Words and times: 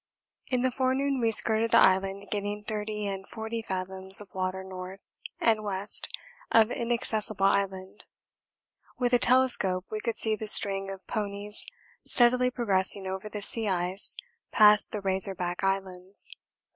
In 0.47 0.63
the 0.63 0.71
forenoon 0.71 1.19
we 1.19 1.29
skirted 1.29 1.69
the 1.69 1.77
Island, 1.77 2.25
getting 2.31 2.63
30 2.63 3.05
and 3.05 3.27
40 3.27 3.61
fathoms 3.61 4.19
of 4.19 4.33
water 4.33 4.63
north 4.63 4.99
and 5.39 5.63
west 5.63 6.07
of 6.51 6.71
Inaccessible 6.71 7.45
Island. 7.45 8.05
With 8.97 9.13
a 9.13 9.19
telescope 9.19 9.85
we 9.91 9.99
could 10.01 10.15
see 10.17 10.35
the 10.35 10.47
string 10.47 10.89
of 10.89 11.05
ponies 11.05 11.67
steadily 12.03 12.49
progressing 12.49 13.05
over 13.05 13.29
the 13.29 13.43
sea 13.43 13.67
ice 13.67 14.15
past 14.51 14.89
the 14.89 15.01
Razor 15.01 15.35
Back 15.35 15.63
Islands. 15.63 16.29